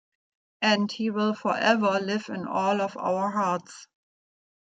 And 0.63 0.91
he 0.91 1.11
will 1.11 1.35
forever 1.35 1.99
live 2.01 2.27
in 2.29 2.47
all 2.47 2.81
of 2.81 2.97
our 2.97 3.29
hearts. 3.33 3.85